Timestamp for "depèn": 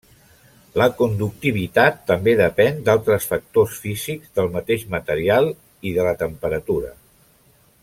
2.39-2.79